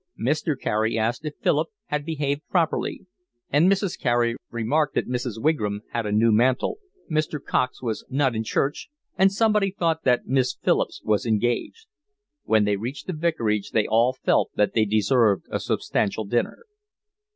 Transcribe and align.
Mr. 0.19 0.59
Carey 0.59 0.97
asked 0.97 1.25
if 1.25 1.35
Philip 1.43 1.67
had 1.85 2.03
behaved 2.03 2.41
properly; 2.49 3.05
and 3.51 3.71
Mrs. 3.71 3.99
Carey 3.99 4.35
remarked 4.49 4.95
that 4.95 5.07
Mrs. 5.07 5.39
Wigram 5.39 5.81
had 5.91 6.07
a 6.07 6.11
new 6.11 6.31
mantle, 6.31 6.79
Mr. 7.07 7.39
Cox 7.39 7.83
was 7.83 8.03
not 8.09 8.33
in 8.35 8.43
church, 8.43 8.89
and 9.15 9.31
somebody 9.31 9.69
thought 9.69 10.03
that 10.03 10.25
Miss 10.25 10.55
Phillips 10.55 11.03
was 11.05 11.27
engaged. 11.27 11.85
When 12.45 12.65
they 12.65 12.77
reached 12.77 13.05
the 13.05 13.13
vicarage 13.13 13.73
they 13.73 13.85
all 13.85 14.13
felt 14.13 14.49
that 14.55 14.73
they 14.73 14.85
deserved 14.85 15.45
a 15.51 15.59
substantial 15.59 16.25
dinner. 16.25 16.63